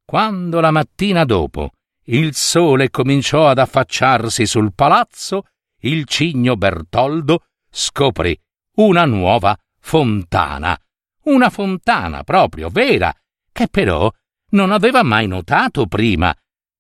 Quando 0.05 0.61
la 0.61 0.71
mattina 0.71 1.25
dopo 1.25 1.73
il 2.05 2.35
sole 2.35 2.91
cominciò 2.91 3.49
ad 3.49 3.59
affacciarsi 3.59 4.47
sul 4.47 4.73
palazzo, 4.75 5.45
il 5.81 6.07
cigno 6.07 6.57
Bertoldo 6.57 7.45
scoprì 7.71 8.39
una 8.77 9.05
nuova 9.05 9.57
fontana. 9.81 10.79
Una 11.25 11.51
fontana 11.51 12.25
proprio 12.25 12.71
vera, 12.71 13.15
che 13.53 13.69
però 13.69 14.11
non 14.51 14.71
aveva 14.71 15.03
mai 15.03 15.27
notato 15.27 15.87
prima. 15.87 16.35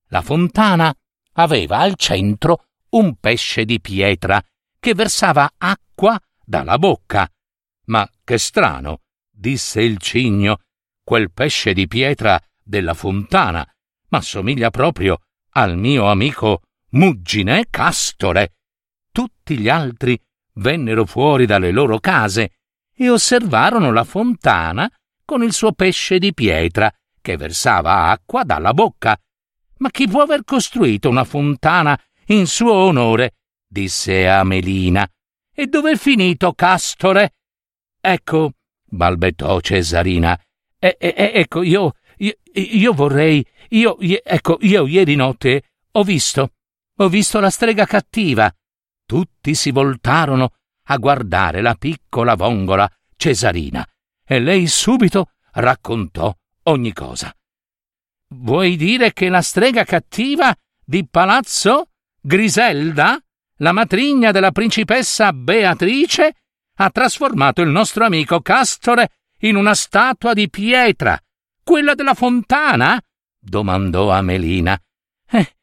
La 0.08 0.22
fontana 0.22 0.94
aveva 1.32 1.78
al 1.78 1.94
centro 1.96 2.66
un 2.90 3.16
pesce 3.16 3.64
di 3.64 3.80
pietra 3.80 4.42
che 4.78 4.94
versava 4.94 5.52
acqua 5.56 6.18
dalla 6.44 6.78
bocca. 6.78 7.30
Ma 7.86 8.08
che 8.24 8.38
strano, 8.38 9.02
disse 9.30 9.82
il 9.82 9.98
cigno, 9.98 10.60
quel 11.02 11.30
pesce 11.32 11.72
di 11.72 11.86
pietra 11.86 12.40
della 12.62 12.94
fontana, 12.94 13.66
ma 14.08 14.20
somiglia 14.20 14.70
proprio 14.70 15.20
al 15.50 15.76
mio 15.76 16.10
amico 16.10 16.62
Muggine 16.90 17.66
Castore. 17.68 18.54
Tutti 19.10 19.58
gli 19.58 19.68
altri 19.68 20.18
vennero 20.54 21.04
fuori 21.04 21.46
dalle 21.46 21.70
loro 21.70 21.98
case 21.98 22.52
e 22.94 23.10
osservarono 23.10 23.92
la 23.92 24.04
fontana 24.04 24.90
con 25.24 25.42
il 25.42 25.52
suo 25.52 25.72
pesce 25.72 26.18
di 26.18 26.32
pietra 26.32 26.92
che 27.28 27.36
versava 27.36 28.08
acqua 28.08 28.42
dalla 28.42 28.72
bocca. 28.72 29.20
Ma 29.78 29.90
chi 29.90 30.08
può 30.08 30.22
aver 30.22 30.44
costruito 30.44 31.10
una 31.10 31.24
fontana 31.24 32.00
in 32.28 32.46
suo 32.46 32.72
onore? 32.72 33.34
disse 33.66 34.26
Amelina. 34.26 35.06
E 35.54 35.66
dove 35.66 35.92
è 35.92 35.96
finito 35.96 36.54
Castore? 36.54 37.34
Ecco, 38.00 38.52
balbettò 38.82 39.60
Cesarina. 39.60 40.40
E, 40.78 40.96
e, 40.98 41.14
ecco, 41.34 41.62
io, 41.62 41.96
io, 42.16 42.34
io 42.54 42.92
vorrei. 42.94 43.44
Io, 43.70 43.98
ecco, 43.98 44.56
io 44.62 44.86
ieri 44.86 45.14
notte 45.14 45.64
ho 45.92 46.02
visto. 46.04 46.52
Ho 46.96 47.08
visto 47.10 47.40
la 47.40 47.50
strega 47.50 47.84
cattiva. 47.84 48.50
Tutti 49.04 49.54
si 49.54 49.70
voltarono 49.70 50.54
a 50.84 50.96
guardare 50.96 51.60
la 51.60 51.74
piccola 51.74 52.34
vongola 52.36 52.90
Cesarina 53.16 53.86
e 54.24 54.40
lei 54.40 54.66
subito 54.66 55.32
raccontò 55.52 56.34
ogni 56.68 56.92
cosa. 56.92 57.34
Vuoi 58.30 58.76
dire 58.76 59.12
che 59.12 59.28
la 59.28 59.42
strega 59.42 59.84
cattiva 59.84 60.54
di 60.84 61.06
palazzo 61.06 61.90
Griselda, 62.20 63.18
la 63.56 63.72
matrigna 63.72 64.30
della 64.30 64.52
principessa 64.52 65.32
Beatrice, 65.32 66.34
ha 66.80 66.90
trasformato 66.90 67.62
il 67.62 67.70
nostro 67.70 68.04
amico 68.04 68.40
Castore 68.40 69.10
in 69.40 69.56
una 69.56 69.74
statua 69.74 70.32
di 70.32 70.48
pietra, 70.48 71.18
quella 71.62 71.94
della 71.94 72.14
fontana? 72.14 73.00
domandò 73.38 74.10
Amelina. 74.10 74.78
Eh, 75.30 75.56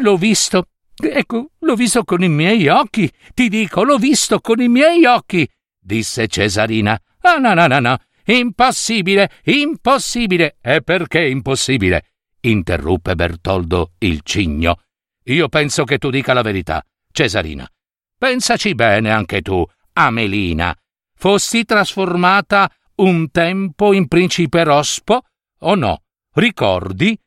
l'ho 0.00 0.16
visto. 0.16 0.68
Ecco, 0.96 1.50
l'ho 1.58 1.74
visto 1.74 2.04
con 2.04 2.22
i 2.22 2.28
miei 2.28 2.68
occhi. 2.68 3.10
Ti 3.34 3.48
dico, 3.48 3.82
l'ho 3.82 3.98
visto 3.98 4.40
con 4.40 4.60
i 4.60 4.68
miei 4.68 5.04
occhi, 5.04 5.48
disse 5.78 6.28
Cesarina. 6.28 7.00
Ah, 7.20 7.36
no, 7.36 7.54
no, 7.54 7.66
no, 7.66 7.80
no. 7.80 7.98
Impossibile, 8.26 9.30
impossibile. 9.44 10.56
E 10.60 10.82
perché 10.82 11.26
impossibile? 11.26 12.08
interruppe 12.40 13.14
Bertoldo 13.14 13.92
il 13.98 14.20
cigno. 14.22 14.80
Io 15.24 15.48
penso 15.48 15.84
che 15.84 15.98
tu 15.98 16.10
dica 16.10 16.32
la 16.32 16.42
verità, 16.42 16.84
Cesarina. 17.10 17.68
Pensaci 18.18 18.74
bene 18.74 19.10
anche 19.10 19.40
tu, 19.40 19.64
Amelina. 19.94 20.76
Fossi 21.16 21.64
trasformata 21.64 22.70
un 22.96 23.30
tempo 23.30 23.92
in 23.92 24.08
principe 24.08 24.64
rospo 24.64 25.22
o 25.60 25.74
no? 25.74 26.02
Ricordi? 26.34 27.18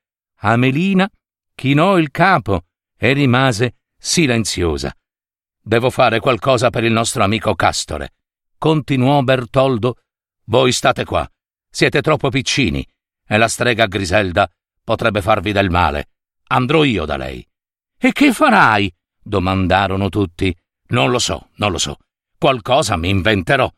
Amelina 0.42 1.10
chinò 1.56 1.98
il 1.98 2.12
capo 2.12 2.66
e 2.96 3.14
rimase 3.14 3.78
silenziosa. 3.98 4.96
Devo 5.60 5.90
fare 5.90 6.20
qualcosa 6.20 6.70
per 6.70 6.84
il 6.84 6.92
nostro 6.92 7.24
amico 7.24 7.56
Castore, 7.56 8.14
continuò 8.58 9.22
Bertoldo 9.24 9.98
voi 10.50 10.72
state 10.72 11.06
qua. 11.06 11.30
Siete 11.70 12.02
troppo 12.02 12.30
piccini 12.30 12.86
e 13.28 13.38
la 13.38 13.48
strega 13.48 13.86
Griselda 13.86 14.50
potrebbe 14.84 15.22
farvi 15.22 15.52
del 15.52 15.70
male. 15.70 16.10
Andrò 16.48 16.84
io 16.84 17.06
da 17.06 17.18
lei. 17.18 17.46
E 17.98 18.12
che 18.12 18.32
farai? 18.32 18.94
domandarono 19.22 20.10
tutti. 20.10 20.56
Non 20.90 21.12
lo 21.12 21.20
so, 21.20 21.50
non 21.56 21.72
lo 21.72 21.78
so. 21.78 21.98
Qualcosa 22.38 22.96
mi 22.96 23.10
inventerò. 23.10 23.70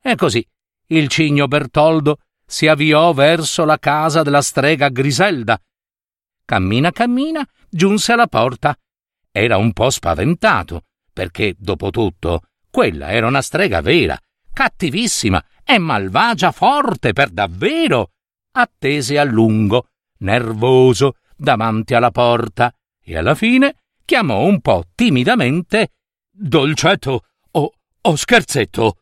E 0.00 0.14
così 0.14 0.46
il 0.88 1.08
cigno 1.08 1.48
Bertoldo 1.48 2.20
si 2.46 2.68
avviò 2.68 3.12
verso 3.12 3.64
la 3.64 3.78
casa 3.78 4.22
della 4.22 4.40
strega 4.40 4.88
Griselda. 4.88 5.60
Cammina 6.44 6.92
cammina, 6.92 7.46
giunse 7.68 8.12
alla 8.12 8.28
porta. 8.28 8.78
Era 9.32 9.56
un 9.56 9.72
po' 9.72 9.90
spaventato, 9.90 10.84
perché, 11.12 11.54
dopo 11.58 11.90
tutto, 11.90 12.42
quella 12.70 13.10
era 13.10 13.26
una 13.26 13.42
strega 13.42 13.80
vera, 13.80 14.18
cattivissima 14.52 15.44
è 15.66 15.78
malvagia 15.78 16.52
forte 16.52 17.12
per 17.12 17.30
davvero. 17.30 18.12
Attese 18.52 19.18
a 19.18 19.24
lungo, 19.24 19.88
nervoso, 20.18 21.16
davanti 21.36 21.92
alla 21.92 22.12
porta, 22.12 22.72
e 23.02 23.18
alla 23.18 23.34
fine 23.34 23.74
chiamò 24.04 24.44
un 24.44 24.60
po' 24.60 24.84
timidamente 24.94 25.94
Dolcetto 26.30 27.24
o, 27.50 27.72
o 28.00 28.16
scherzetto. 28.16 28.98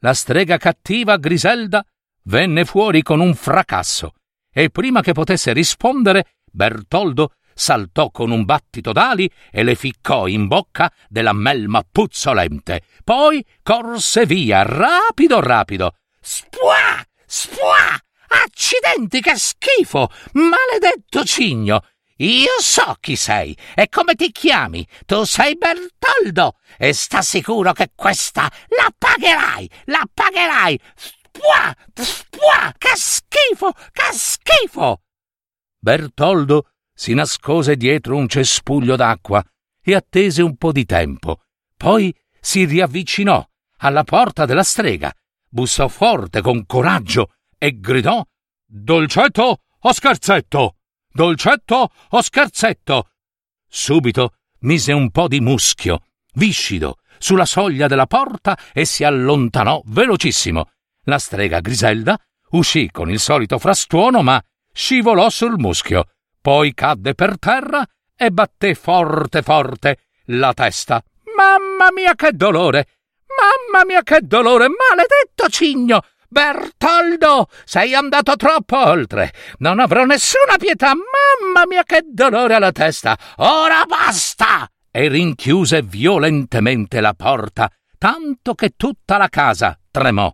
La 0.00 0.12
strega 0.12 0.56
cattiva 0.56 1.16
Griselda 1.18 1.86
venne 2.24 2.64
fuori 2.64 3.02
con 3.02 3.20
un 3.20 3.34
fracasso, 3.36 4.14
e 4.52 4.70
prima 4.70 5.02
che 5.02 5.12
potesse 5.12 5.52
rispondere, 5.52 6.38
Bertoldo 6.50 7.34
saltò 7.60 8.10
con 8.10 8.30
un 8.30 8.46
battito 8.46 8.90
d'ali 8.90 9.30
e 9.52 9.62
le 9.62 9.74
ficcò 9.74 10.26
in 10.26 10.46
bocca 10.46 10.90
della 11.08 11.34
melma 11.34 11.84
puzzolente. 11.88 12.84
Poi 13.04 13.44
corse 13.62 14.24
via, 14.24 14.62
rapido, 14.62 15.40
rapido. 15.40 15.96
Spuà! 16.22 17.04
Spuà! 17.26 18.00
Accidenti, 18.28 19.20
che 19.20 19.36
schifo! 19.36 20.08
Maledetto 20.32 21.22
cigno! 21.24 21.84
Io 22.16 22.60
so 22.60 22.96
chi 22.98 23.14
sei 23.14 23.56
e 23.74 23.88
come 23.90 24.14
ti 24.14 24.32
chiami. 24.32 24.86
Tu 25.04 25.24
sei 25.24 25.56
Bertoldo 25.56 26.56
e 26.78 26.94
sta 26.94 27.20
sicuro 27.20 27.72
che 27.72 27.90
questa 27.94 28.50
la 28.68 28.90
pagherai, 28.96 29.70
la 29.84 30.02
pagherai. 30.12 30.80
Spuà! 30.94 31.76
Spuà! 31.94 32.74
Che 32.76 32.92
schifo! 32.94 33.72
Che 33.72 34.12
schifo! 34.12 35.02
Bertoldo 35.78 36.64
si 37.00 37.14
nascose 37.14 37.76
dietro 37.76 38.14
un 38.14 38.28
cespuglio 38.28 38.94
d'acqua 38.94 39.42
e 39.82 39.94
attese 39.94 40.42
un 40.42 40.58
po' 40.58 40.70
di 40.70 40.84
tempo. 40.84 41.40
Poi 41.74 42.14
si 42.38 42.66
riavvicinò 42.66 43.42
alla 43.78 44.04
porta 44.04 44.44
della 44.44 44.62
strega, 44.62 45.10
bussò 45.48 45.88
forte 45.88 46.42
con 46.42 46.66
coraggio 46.66 47.32
e 47.56 47.80
gridò 47.80 48.22
Dolcetto 48.66 49.62
o 49.78 49.92
scherzetto? 49.94 50.76
Dolcetto 51.10 51.90
o 52.10 52.20
scherzetto? 52.20 53.08
Subito 53.66 54.34
mise 54.60 54.92
un 54.92 55.10
po' 55.10 55.26
di 55.26 55.40
muschio, 55.40 56.02
viscido, 56.34 56.98
sulla 57.16 57.46
soglia 57.46 57.86
della 57.86 58.06
porta 58.06 58.58
e 58.74 58.84
si 58.84 59.04
allontanò 59.04 59.80
velocissimo. 59.86 60.68
La 61.04 61.18
strega 61.18 61.60
Griselda 61.60 62.20
uscì 62.50 62.90
con 62.90 63.10
il 63.10 63.20
solito 63.20 63.58
frastuono, 63.58 64.20
ma 64.20 64.38
scivolò 64.70 65.30
sul 65.30 65.56
muschio 65.56 66.04
poi 66.40 66.74
cadde 66.74 67.14
per 67.14 67.38
terra 67.38 67.86
e 68.16 68.30
batté 68.30 68.74
forte 68.74 69.42
forte 69.42 69.98
la 70.26 70.52
testa. 70.52 71.02
Mamma 71.36 71.90
mia 71.92 72.14
che 72.14 72.32
dolore! 72.32 72.86
Mamma 73.40 73.84
mia, 73.84 74.02
che 74.02 74.20
dolore! 74.22 74.66
Maledetto 74.68 75.48
cigno! 75.48 76.02
Bertoldo, 76.28 77.48
sei 77.64 77.94
andato 77.94 78.36
troppo 78.36 78.76
oltre. 78.78 79.32
Non 79.58 79.80
avrò 79.80 80.04
nessuna 80.04 80.56
pietà. 80.58 80.92
Mamma 80.94 81.66
mia, 81.66 81.82
che 81.82 82.02
dolore 82.06 82.54
alla 82.54 82.72
testa. 82.72 83.18
Ora 83.36 83.84
basta! 83.84 84.70
E 84.92 85.08
rinchiuse 85.08 85.82
violentemente 85.82 87.00
la 87.00 87.14
porta, 87.14 87.70
tanto 87.98 88.54
che 88.54 88.74
tutta 88.76 89.16
la 89.16 89.28
casa 89.28 89.78
tremò. 89.90 90.32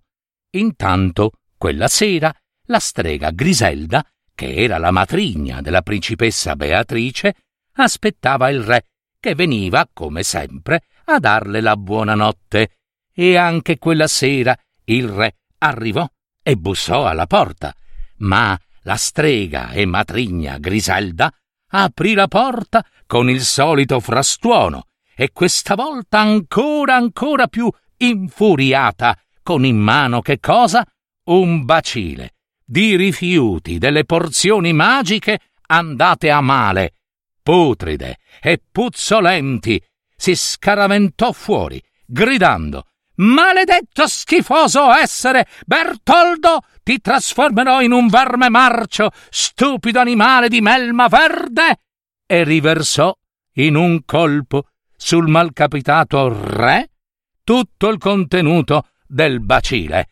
Intanto, 0.51 1.33
quella 1.57 1.89
sera, 1.89 2.35
la 2.67 2.79
strega 2.79 3.31
Griselda, 3.31 4.05
che 4.37 4.55
era 4.55 4.77
la 4.77 4.93
matrigna 4.93 5.63
della 5.63 5.81
principessa 5.81 6.55
Beatrice, 6.55 7.35
aspettava 7.77 8.51
il 8.51 8.63
re, 8.63 8.85
che 9.19 9.35
veniva, 9.35 9.89
come 9.91 10.23
sempre, 10.23 10.85
a 11.07 11.19
darle 11.19 11.61
la 11.63 11.75
buonanotte. 11.77 12.77
E 13.13 13.37
anche 13.37 13.79
quella 13.79 14.07
sera 14.07 14.57
il 14.85 15.09
re 15.09 15.37
arrivò 15.59 16.07
e 16.43 16.55
bussò 16.57 17.07
alla 17.07 17.27
porta, 17.27 17.75
ma 18.19 18.57
la 18.83 18.97
strega 18.97 19.71
e 19.71 19.87
matrigna 19.87 20.59
Griselda 20.59 21.33
aprì 21.71 22.13
la 22.13 22.29
porta 22.29 22.87
con 23.07 23.31
il 23.31 23.41
solito 23.41 24.01
frastuono 24.01 24.89
e 25.17 25.33
questa 25.33 25.75
volta 25.75 26.21
ancora 26.21 26.95
ancora 26.95 27.47
più 27.49 27.73
infuriata, 27.97 29.19
con 29.43 29.65
in 29.65 29.79
mano 29.79 30.21
che 30.21 30.39
cosa? 30.39 30.87
Un 31.25 31.65
bacile 31.65 32.36
di 32.67 32.97
rifiuti 32.97 33.79
delle 33.79 34.05
porzioni 34.05 34.73
magiche 34.73 35.39
andate 35.69 36.31
a 36.31 36.41
male, 36.41 36.95
putride 37.43 38.19
e 38.43 38.61
puzzolenti, 38.71 39.81
si 40.17 40.35
scaraventò 40.35 41.33
fuori, 41.33 41.81
gridando 42.05 42.87
Maledetto 43.17 44.07
schifoso 44.07 44.93
essere! 44.93 45.47
Bertoldo! 45.65 46.61
Ti 46.83 47.01
trasformerò 47.01 47.81
in 47.81 47.93
un 47.93 48.09
verme 48.09 48.49
marcio, 48.51 49.11
stupido 49.31 50.01
animale 50.01 50.49
di 50.49 50.61
melma 50.61 51.09
verde! 51.09 51.81
E 52.27 52.45
riversò 52.45 53.17
in 53.55 53.75
un 53.75 54.05
colpo 54.05 54.69
sul 54.97 55.29
malcapitato 55.29 56.29
re 56.29 56.91
tutto 57.43 57.89
il 57.89 57.99
contenuto 57.99 58.89
del 59.07 59.41
bacile. 59.41 60.09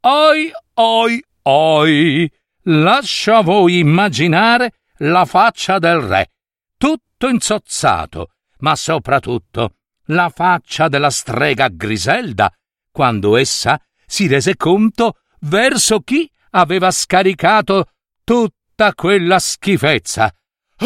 Oi, 0.00 0.50
oi, 0.74 1.24
oi! 1.44 2.30
Lascia 2.66 3.42
voi 3.42 3.78
immaginare 3.78 4.72
la 4.98 5.24
faccia 5.26 5.78
del 5.78 6.00
re, 6.00 6.30
tutto 6.78 7.28
inzozzato, 7.28 8.30
ma 8.60 8.74
soprattutto 8.74 9.74
la 10.06 10.30
faccia 10.30 10.88
della 10.88 11.10
strega 11.10 11.68
Griselda 11.68 12.50
quando 12.90 13.36
essa 13.36 13.80
si 14.06 14.26
rese 14.26 14.56
conto 14.56 15.18
verso 15.40 16.00
chi 16.00 16.30
aveva 16.50 16.90
scaricato 16.90 17.88
tutta 18.22 18.94
quella 18.94 19.38
schifezza. 19.38 20.32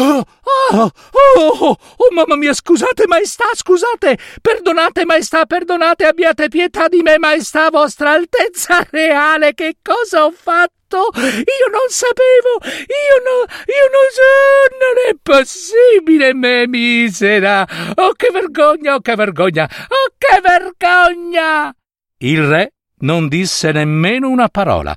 Oh, 0.01 0.23
oh, 0.71 0.91
oh, 1.35 1.77
oh, 1.97 2.11
mamma 2.13 2.37
mia, 2.37 2.53
scusate, 2.53 3.05
maestà, 3.05 3.43
scusate, 3.53 4.17
perdonate, 4.41 5.03
maestà, 5.03 5.45
perdonate, 5.45 6.05
abbiate 6.05 6.47
pietà 6.47 6.87
di 6.87 7.01
me, 7.01 7.17
maestà, 7.17 7.69
vostra 7.69 8.11
altezza 8.11 8.87
reale, 8.91 9.53
che 9.53 9.75
cosa 9.81 10.23
ho 10.23 10.31
fatto? 10.31 11.09
Io 11.17 11.67
non 11.69 11.89
sapevo, 11.89 12.63
io 12.63 13.17
no, 13.25 13.39
io 13.67 13.87
non 13.91 14.07
so, 14.09 14.77
non 14.79 14.95
è 15.09 15.17
possibile, 15.21 16.33
me 16.33 16.65
misera. 16.65 17.67
Oh, 17.95 18.13
che 18.13 18.29
vergogna, 18.31 18.95
oh, 18.95 19.01
che 19.01 19.15
vergogna, 19.15 19.65
oh, 19.65 20.13
che 20.17 20.39
vergogna! 20.39 21.75
Il 22.19 22.47
re 22.47 22.73
non 22.99 23.27
disse 23.27 23.73
nemmeno 23.73 24.29
una 24.29 24.47
parola. 24.47 24.95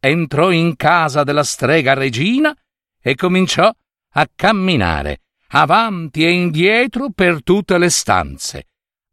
Entrò 0.00 0.50
in 0.50 0.74
casa 0.74 1.22
della 1.22 1.44
strega 1.44 1.94
regina 1.94 2.52
e 3.00 3.14
cominciò 3.14 3.72
a 4.12 4.28
camminare 4.34 5.22
avanti 5.52 6.24
e 6.24 6.30
indietro 6.30 7.10
per 7.10 7.42
tutte 7.42 7.78
le 7.78 7.90
stanze, 7.90 8.66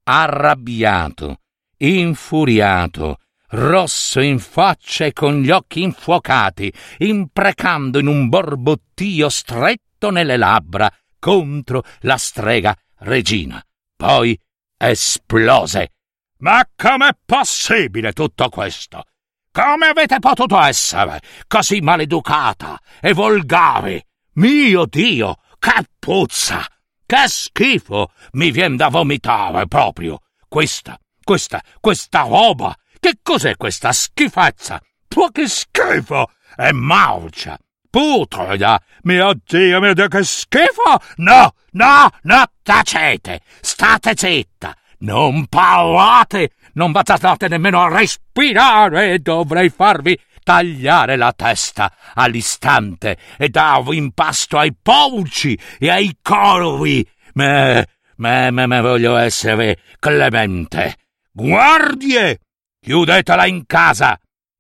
arrabbiato, 0.04 1.42
infuriato, 1.78 3.18
rosso 3.50 4.20
in 4.20 4.40
faccia 4.40 5.06
e 5.06 5.14
con 5.14 5.42
gli 5.42 5.50
occhi 5.50 5.82
infuocati, 5.82 6.72
imprecando 6.98 8.00
in 8.00 8.08
un 8.08 8.30
borbottio 8.30 9.30
stretto 9.30 10.12
nelle 10.12 10.38
labbra 10.38 10.92
contro 11.20 11.84
la 12.02 12.18
strega 12.18 12.76
regina. 13.00 13.64
Poi 13.96 14.40
esplose. 14.78 15.92
Ma 16.40 16.64
com'è 16.76 17.10
possibile 17.26 18.14
tutto 18.14 18.48
questo? 18.50 19.06
Come 19.52 19.88
avete 19.88 20.20
potuto 20.20 20.62
essere 20.62 21.20
così 21.48 21.82
maleducata 21.82 22.80
e 23.02 23.14
volgare? 23.14 24.07
Mio 24.38 24.86
Dio, 24.86 25.38
che 25.58 25.84
puzza! 25.98 26.64
Che 27.08 27.28
schifo! 27.28 28.12
Mi 28.34 28.52
vien 28.52 28.76
da 28.76 28.90
vomitare 28.90 29.66
proprio! 29.68 30.20
Questa, 30.48 30.96
questa, 31.24 31.60
questa 31.80 32.22
roba! 32.22 32.76
Che 33.00 33.18
cos'è 33.24 33.58
questa 33.58 33.92
schifezza? 33.92 34.80
Può 35.08 35.30
che 35.30 35.48
schifo! 35.48 36.30
È 36.56 36.72
marcia! 36.72 37.58
Putrida! 37.90 38.80
Mio 39.04 39.34
Dio, 39.44 39.80
mio 39.80 39.94
Dio, 39.96 40.08
che 40.08 40.24
schifo! 40.24 41.02
No, 41.16 41.56
no, 41.72 42.10
no, 42.22 42.44
tacete! 42.62 43.42
State 43.62 44.14
zitta! 44.16 44.76
Non 45.00 45.48
parlate! 45.48 46.52
Non 46.74 46.92
bazzate 46.92 47.48
nemmeno 47.48 47.82
a 47.82 47.90
respirare! 47.90 49.18
Dovrei 49.18 49.72
farvi 49.72 50.16
tagliare 50.48 51.18
la 51.18 51.34
testa 51.34 51.94
all'istante 52.14 53.18
e 53.38 53.50
darvi 53.50 53.98
in 53.98 54.14
pasto 54.14 54.58
ai 54.58 54.74
polci 54.82 55.60
e 55.78 55.90
ai 55.90 56.20
corvi. 56.22 57.06
Ma, 57.34 57.84
ma, 58.16 58.50
ma, 58.52 58.66
ma 58.66 58.80
voglio 58.80 59.18
essere 59.18 59.78
clemente. 60.00 60.96
Guardie! 61.34 62.40
Chiudetela 62.80 63.46
in 63.46 63.66
casa 63.66 64.18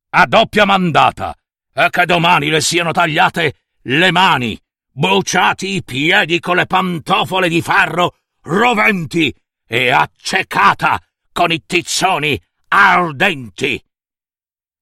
a 0.10 0.26
doppia 0.26 0.65
mandata 0.65 1.34
e 1.73 1.88
che 1.89 2.06
domani 2.06 2.50
le 2.50 2.60
siano 2.60 2.91
tagliate 2.91 3.54
le 3.84 4.12
mani, 4.12 4.60
bruciati 4.91 5.76
i 5.76 5.84
piedi 5.86 6.41
con 6.41 6.58
le 6.58 6.65
pantofole 6.65 7.47
di 7.47 7.62
ferro 7.62 8.15
roventi 8.41 9.34
e 9.65 9.89
accecata 9.89 11.02
con 11.32 11.50
i 11.54 11.63
tizzoni 11.65 12.38
ardenti 12.67 13.82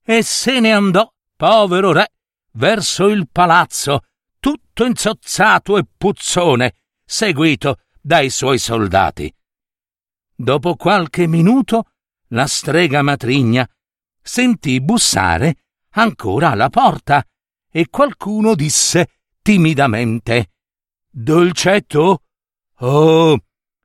e 0.07 0.21
se 0.21 0.59
ne 0.59 0.71
andò, 0.71 1.11
povero 1.35 1.91
re, 1.91 2.11
verso 2.53 3.07
il 3.07 3.27
palazzo, 3.31 4.01
tutto 4.39 4.85
inzozzato 4.85 5.77
e 5.77 5.85
puzzone, 5.97 6.75
seguito 7.03 7.79
dai 7.99 8.29
suoi 8.29 8.59
soldati. 8.59 9.33
Dopo 10.35 10.75
qualche 10.75 11.25
minuto, 11.25 11.89
la 12.29 12.45
strega 12.45 13.01
matrigna 13.01 13.67
sentì 14.21 14.79
bussare 14.79 15.55
ancora 15.91 16.51
alla 16.51 16.69
porta 16.69 17.25
e 17.71 17.87
qualcuno 17.89 18.53
disse 18.53 19.09
timidamente 19.41 20.51
Dolcetto? 21.09 22.23
Oh, 22.79 23.39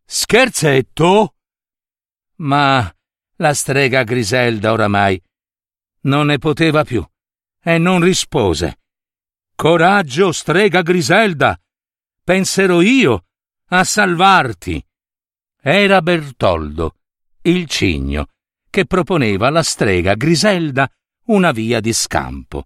scherzetto? 0.04 1.34
Ma 2.36 2.94
la 3.36 3.54
strega 3.54 4.02
Griselda 4.02 4.72
oramai 4.72 5.22
non 6.02 6.26
ne 6.26 6.38
poteva 6.38 6.84
più 6.84 7.06
e 7.62 7.78
non 7.78 8.00
rispose. 8.00 8.78
Coraggio, 9.54 10.32
strega 10.32 10.82
Griselda! 10.82 11.60
Penserò 12.22 12.80
io 12.80 13.24
a 13.68 13.84
salvarti. 13.84 14.84
Era 15.60 16.00
Bertoldo, 16.00 16.96
il 17.42 17.66
cigno, 17.66 18.28
che 18.70 18.86
proponeva 18.86 19.48
alla 19.48 19.62
strega 19.62 20.14
Griselda 20.14 20.90
una 21.26 21.52
via 21.52 21.80
di 21.80 21.92
scampo. 21.92 22.64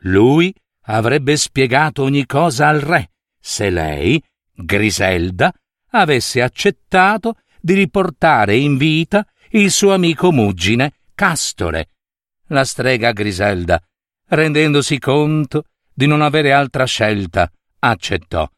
Lui 0.00 0.54
avrebbe 0.88 1.36
spiegato 1.36 2.02
ogni 2.02 2.26
cosa 2.26 2.68
al 2.68 2.80
re 2.80 3.10
se 3.46 3.70
lei, 3.70 4.20
Griselda, 4.52 5.54
avesse 5.90 6.42
accettato 6.42 7.36
di 7.60 7.74
riportare 7.74 8.56
in 8.56 8.76
vita 8.76 9.24
il 9.50 9.70
suo 9.70 9.94
amico 9.94 10.32
Muggine, 10.32 10.94
Castore, 11.14 11.90
la 12.48 12.64
strega 12.64 13.12
Griselda, 13.12 13.80
rendendosi 14.28 14.98
conto 14.98 15.64
di 15.92 16.06
non 16.06 16.22
avere 16.22 16.52
altra 16.52 16.84
scelta, 16.84 17.50
accettò, 17.80 18.48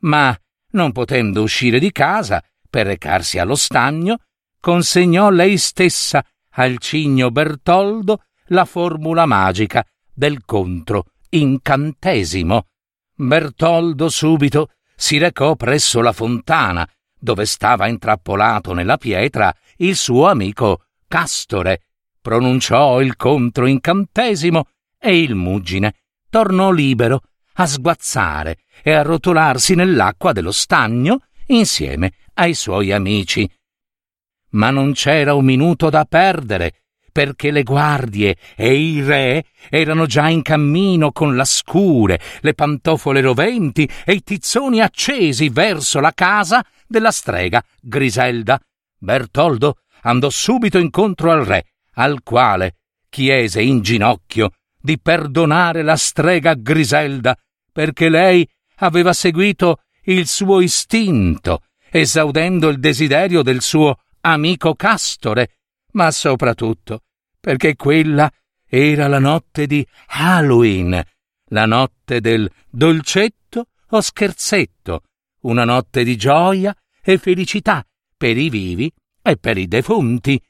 ma, 0.00 0.36
non 0.72 0.92
potendo 0.92 1.42
uscire 1.42 1.78
di 1.78 1.92
casa 1.92 2.42
per 2.68 2.86
recarsi 2.86 3.38
allo 3.38 3.54
stagno, 3.54 4.18
consegnò 4.60 5.30
lei 5.30 5.56
stessa 5.56 6.24
al 6.50 6.78
cigno 6.78 7.30
Bertoldo 7.30 8.24
la 8.46 8.64
formula 8.64 9.26
magica 9.26 9.84
del 10.12 10.44
contro 10.44 11.06
incantesimo. 11.30 12.66
Bertoldo 13.14 14.08
subito 14.08 14.70
si 14.96 15.18
recò 15.18 15.54
presso 15.54 16.00
la 16.00 16.12
fontana, 16.12 16.88
dove 17.18 17.46
stava 17.46 17.86
intrappolato 17.86 18.72
nella 18.72 18.96
pietra 18.96 19.54
il 19.78 19.96
suo 19.96 20.26
amico 20.26 20.84
Castore 21.06 21.87
pronunciò 22.28 23.00
il 23.00 23.16
controincantesimo 23.16 24.66
e 25.00 25.18
il 25.18 25.34
muggine 25.34 25.94
tornò 26.28 26.70
libero 26.70 27.22
a 27.54 27.64
sguazzare 27.64 28.58
e 28.82 28.92
a 28.92 29.00
rotolarsi 29.00 29.74
nell'acqua 29.74 30.32
dello 30.32 30.52
stagno 30.52 31.20
insieme 31.46 32.12
ai 32.34 32.52
suoi 32.52 32.92
amici. 32.92 33.50
Ma 34.50 34.68
non 34.68 34.92
c'era 34.92 35.32
un 35.32 35.46
minuto 35.46 35.88
da 35.88 36.04
perdere, 36.04 36.82
perché 37.10 37.50
le 37.50 37.62
guardie 37.62 38.36
e 38.54 38.74
i 38.74 39.02
re 39.02 39.46
erano 39.70 40.04
già 40.04 40.28
in 40.28 40.42
cammino 40.42 41.12
con 41.12 41.34
la 41.34 41.46
scure, 41.46 42.20
le 42.40 42.52
pantofole 42.52 43.22
roventi 43.22 43.88
e 44.04 44.12
i 44.12 44.22
tizzoni 44.22 44.82
accesi 44.82 45.48
verso 45.48 45.98
la 45.98 46.12
casa 46.12 46.62
della 46.86 47.10
strega 47.10 47.64
Griselda. 47.80 48.60
Bertoldo 48.98 49.78
andò 50.02 50.28
subito 50.28 50.76
incontro 50.76 51.30
al 51.30 51.46
re, 51.46 51.64
al 51.98 52.22
quale 52.22 52.76
chiese 53.08 53.60
in 53.60 53.80
ginocchio 53.82 54.52
di 54.80 54.98
perdonare 54.98 55.82
la 55.82 55.96
strega 55.96 56.54
Griselda, 56.54 57.36
perché 57.72 58.08
lei 58.08 58.48
aveva 58.76 59.12
seguito 59.12 59.82
il 60.04 60.26
suo 60.26 60.60
istinto, 60.60 61.62
esaudendo 61.90 62.68
il 62.68 62.78
desiderio 62.78 63.42
del 63.42 63.60
suo 63.60 63.98
amico 64.20 64.74
Castore, 64.74 65.58
ma 65.92 66.10
soprattutto 66.10 67.02
perché 67.40 67.76
quella 67.76 68.30
era 68.66 69.08
la 69.08 69.18
notte 69.18 69.66
di 69.66 69.86
Halloween, 70.08 71.02
la 71.50 71.66
notte 71.66 72.20
del 72.20 72.50
dolcetto 72.68 73.68
o 73.88 74.00
scherzetto, 74.00 75.02
una 75.42 75.64
notte 75.64 76.04
di 76.04 76.16
gioia 76.16 76.76
e 77.02 77.16
felicità 77.18 77.84
per 78.16 78.36
i 78.36 78.50
vivi 78.50 78.92
e 79.22 79.36
per 79.36 79.56
i 79.56 79.66
defunti. 79.66 80.40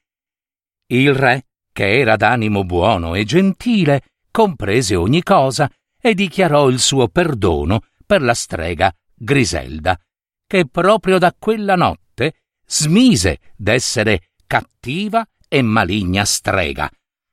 Il 0.91 1.15
re, 1.15 1.49
che 1.71 1.99
era 1.99 2.17
d'animo 2.17 2.65
buono 2.65 3.15
e 3.15 3.25
gentile, 3.25 4.05
comprese 4.31 4.95
ogni 4.97 5.23
cosa 5.23 5.71
e 6.01 6.15
dichiarò 6.15 6.69
il 6.69 6.79
suo 6.79 7.09
perdono 7.09 7.83
per 8.07 8.23
la 8.23 8.33
strega 8.33 8.91
Griselda, 9.15 10.01
che 10.47 10.67
proprio 10.67 11.19
da 11.19 11.35
quella 11.39 11.75
notte 11.75 12.37
smise 12.67 13.39
d'essere 13.55 14.31
cattiva 14.47 15.27
e 15.47 15.61
maligna 15.61 16.25
strega. 16.25 16.91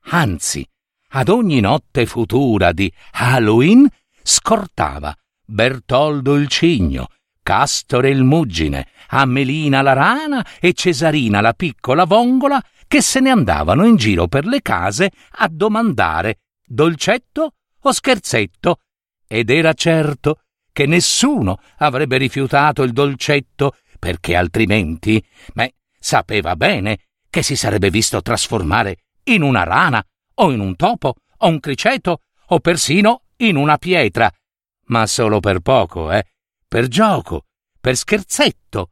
Anzi, 0.08 0.68
ad 1.12 1.30
ogni 1.30 1.62
notte 1.62 2.06
futura 2.06 2.74
di 2.74 2.92
Halloween 3.12 3.88
scortava 4.22 5.16
Bertoldo 5.46 6.36
il 6.36 6.50
cigno, 6.50 7.08
Castore 7.42 8.10
il 8.10 8.24
muggine, 8.24 8.90
Amelina 9.10 9.82
la 9.82 9.94
rana 9.94 10.46
e 10.60 10.74
Cesarina 10.74 11.42
la 11.42 11.54
piccola 11.54 12.06
vongola 12.06 12.64
che 12.88 13.02
se 13.02 13.20
ne 13.20 13.30
andavano 13.30 13.86
in 13.86 13.96
giro 13.96 14.28
per 14.28 14.46
le 14.46 14.62
case 14.62 15.12
a 15.38 15.48
domandare 15.50 16.40
dolcetto 16.66 17.54
o 17.82 17.92
scherzetto, 17.92 18.80
ed 19.28 19.50
era 19.50 19.74
certo 19.74 20.42
che 20.72 20.86
nessuno 20.86 21.60
avrebbe 21.78 22.18
rifiutato 22.18 22.84
il 22.84 22.92
dolcetto 22.92 23.78
perché 23.98 24.36
altrimenti, 24.36 25.24
beh, 25.54 25.74
sapeva 26.00 26.56
bene 26.56 27.00
che 27.30 27.42
si 27.44 27.56
sarebbe 27.56 27.90
visto 27.90 28.22
trasformare 28.22 28.98
in 29.26 29.42
una 29.42 29.64
rana 29.64 30.06
o 30.36 30.52
in 30.52 30.60
un 30.60 30.76
topo 30.76 31.16
o 31.38 31.48
un 31.48 31.60
criceto 31.60 32.22
o 32.48 32.60
persino 32.60 33.24
in 33.38 33.56
una 33.56 33.78
pietra, 33.78 34.32
ma 34.88 35.08
solo 35.08 35.40
per 35.40 35.60
poco, 35.60 36.12
eh? 36.12 36.26
Per 36.68 36.88
gioco, 36.88 37.46
per 37.80 37.96
scherzetto, 37.96 38.92